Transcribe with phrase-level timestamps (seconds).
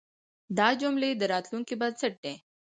[0.57, 2.35] دا جملې د راتلونکي بنسټ دی.